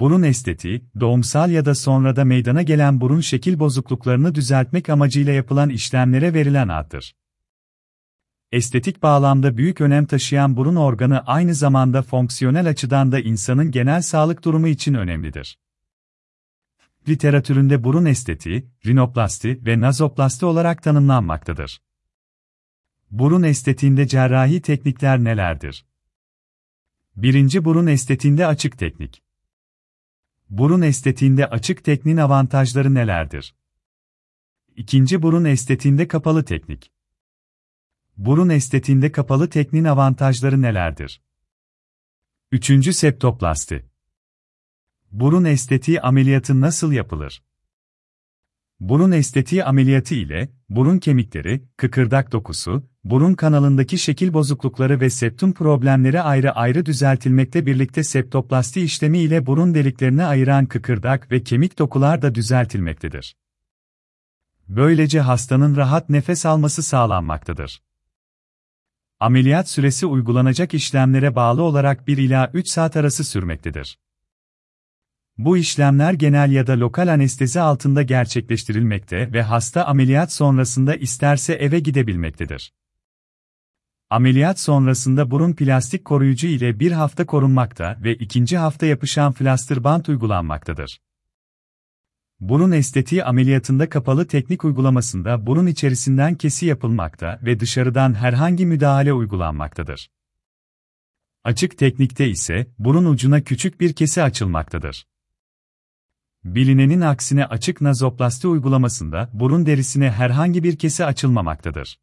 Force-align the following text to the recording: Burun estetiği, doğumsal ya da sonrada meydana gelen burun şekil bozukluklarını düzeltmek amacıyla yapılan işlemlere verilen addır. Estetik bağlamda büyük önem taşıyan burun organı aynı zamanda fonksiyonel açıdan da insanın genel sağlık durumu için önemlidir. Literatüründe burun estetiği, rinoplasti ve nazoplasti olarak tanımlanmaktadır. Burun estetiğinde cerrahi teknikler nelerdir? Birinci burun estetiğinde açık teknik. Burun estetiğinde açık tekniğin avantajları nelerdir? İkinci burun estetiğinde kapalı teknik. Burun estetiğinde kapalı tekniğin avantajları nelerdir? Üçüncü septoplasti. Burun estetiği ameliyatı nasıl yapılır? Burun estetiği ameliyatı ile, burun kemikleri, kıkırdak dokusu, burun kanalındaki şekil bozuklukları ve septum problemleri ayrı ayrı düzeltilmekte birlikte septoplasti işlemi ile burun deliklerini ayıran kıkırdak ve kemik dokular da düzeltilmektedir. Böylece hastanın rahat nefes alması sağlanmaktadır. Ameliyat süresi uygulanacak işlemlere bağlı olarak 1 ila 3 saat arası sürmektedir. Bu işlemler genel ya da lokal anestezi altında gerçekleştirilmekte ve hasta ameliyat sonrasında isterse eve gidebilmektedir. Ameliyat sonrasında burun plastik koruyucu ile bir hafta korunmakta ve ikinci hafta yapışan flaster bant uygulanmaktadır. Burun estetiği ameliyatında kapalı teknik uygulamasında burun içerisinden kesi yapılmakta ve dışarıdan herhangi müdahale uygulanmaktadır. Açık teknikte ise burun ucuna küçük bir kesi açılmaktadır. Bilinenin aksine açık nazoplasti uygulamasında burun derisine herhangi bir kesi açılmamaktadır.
Burun 0.00 0.22
estetiği, 0.22 0.84
doğumsal 1.00 1.50
ya 1.50 1.64
da 1.64 1.74
sonrada 1.74 2.24
meydana 2.24 2.62
gelen 2.62 3.00
burun 3.00 3.20
şekil 3.20 3.58
bozukluklarını 3.58 4.34
düzeltmek 4.34 4.88
amacıyla 4.88 5.32
yapılan 5.32 5.68
işlemlere 5.68 6.34
verilen 6.34 6.68
addır. 6.68 7.16
Estetik 8.52 9.02
bağlamda 9.02 9.56
büyük 9.56 9.80
önem 9.80 10.06
taşıyan 10.06 10.56
burun 10.56 10.76
organı 10.76 11.20
aynı 11.20 11.54
zamanda 11.54 12.02
fonksiyonel 12.02 12.68
açıdan 12.68 13.12
da 13.12 13.20
insanın 13.20 13.70
genel 13.70 14.02
sağlık 14.02 14.44
durumu 14.44 14.68
için 14.68 14.94
önemlidir. 14.94 15.58
Literatüründe 17.08 17.84
burun 17.84 18.04
estetiği, 18.04 18.70
rinoplasti 18.86 19.60
ve 19.66 19.80
nazoplasti 19.80 20.46
olarak 20.46 20.82
tanımlanmaktadır. 20.82 21.82
Burun 23.10 23.42
estetiğinde 23.42 24.08
cerrahi 24.08 24.60
teknikler 24.60 25.24
nelerdir? 25.24 25.86
Birinci 27.16 27.64
burun 27.64 27.86
estetiğinde 27.86 28.46
açık 28.46 28.78
teknik. 28.78 29.25
Burun 30.50 30.82
estetiğinde 30.82 31.46
açık 31.46 31.84
tekniğin 31.84 32.16
avantajları 32.16 32.94
nelerdir? 32.94 33.54
İkinci 34.76 35.22
burun 35.22 35.44
estetiğinde 35.44 36.08
kapalı 36.08 36.44
teknik. 36.44 36.92
Burun 38.16 38.48
estetiğinde 38.48 39.12
kapalı 39.12 39.50
tekniğin 39.50 39.84
avantajları 39.84 40.62
nelerdir? 40.62 41.22
Üçüncü 42.52 42.92
septoplasti. 42.92 43.90
Burun 45.10 45.44
estetiği 45.44 46.00
ameliyatı 46.00 46.60
nasıl 46.60 46.92
yapılır? 46.92 47.42
Burun 48.80 49.12
estetiği 49.12 49.64
ameliyatı 49.64 50.14
ile, 50.14 50.48
burun 50.68 50.98
kemikleri, 50.98 51.62
kıkırdak 51.76 52.32
dokusu, 52.32 52.88
burun 53.04 53.34
kanalındaki 53.34 53.98
şekil 53.98 54.32
bozuklukları 54.32 55.00
ve 55.00 55.10
septum 55.10 55.52
problemleri 55.52 56.20
ayrı 56.20 56.52
ayrı 56.52 56.86
düzeltilmekte 56.86 57.66
birlikte 57.66 58.04
septoplasti 58.04 58.80
işlemi 58.80 59.18
ile 59.18 59.46
burun 59.46 59.74
deliklerini 59.74 60.24
ayıran 60.24 60.66
kıkırdak 60.66 61.32
ve 61.32 61.42
kemik 61.42 61.78
dokular 61.78 62.22
da 62.22 62.34
düzeltilmektedir. 62.34 63.36
Böylece 64.68 65.20
hastanın 65.20 65.76
rahat 65.76 66.08
nefes 66.08 66.46
alması 66.46 66.82
sağlanmaktadır. 66.82 67.82
Ameliyat 69.20 69.68
süresi 69.68 70.06
uygulanacak 70.06 70.74
işlemlere 70.74 71.34
bağlı 71.34 71.62
olarak 71.62 72.06
1 72.06 72.18
ila 72.18 72.50
3 72.54 72.68
saat 72.68 72.96
arası 72.96 73.24
sürmektedir. 73.24 73.98
Bu 75.38 75.56
işlemler 75.56 76.12
genel 76.12 76.52
ya 76.52 76.66
da 76.66 76.80
lokal 76.80 77.08
anestezi 77.08 77.60
altında 77.60 78.02
gerçekleştirilmekte 78.02 79.32
ve 79.32 79.42
hasta 79.42 79.84
ameliyat 79.84 80.32
sonrasında 80.32 80.94
isterse 80.94 81.54
eve 81.54 81.80
gidebilmektedir. 81.80 82.72
Ameliyat 84.10 84.60
sonrasında 84.60 85.30
burun 85.30 85.52
plastik 85.52 86.04
koruyucu 86.04 86.46
ile 86.46 86.80
bir 86.80 86.92
hafta 86.92 87.26
korunmakta 87.26 87.98
ve 88.04 88.14
ikinci 88.14 88.58
hafta 88.58 88.86
yapışan 88.86 89.32
flaster 89.32 89.84
bant 89.84 90.08
uygulanmaktadır. 90.08 91.00
Burun 92.40 92.72
estetiği 92.72 93.24
ameliyatında 93.24 93.88
kapalı 93.88 94.26
teknik 94.26 94.64
uygulamasında 94.64 95.46
burun 95.46 95.66
içerisinden 95.66 96.34
kesi 96.34 96.66
yapılmakta 96.66 97.40
ve 97.42 97.60
dışarıdan 97.60 98.14
herhangi 98.14 98.66
müdahale 98.66 99.12
uygulanmaktadır. 99.12 100.10
Açık 101.44 101.78
teknikte 101.78 102.28
ise 102.28 102.66
burun 102.78 103.04
ucuna 103.04 103.40
küçük 103.40 103.80
bir 103.80 103.92
kesi 103.92 104.22
açılmaktadır. 104.22 105.06
Bilinenin 106.54 107.00
aksine 107.00 107.46
açık 107.46 107.80
nazoplasti 107.80 108.48
uygulamasında 108.48 109.30
burun 109.32 109.66
derisine 109.66 110.10
herhangi 110.10 110.62
bir 110.62 110.76
kesi 110.78 111.04
açılmamaktadır. 111.04 111.98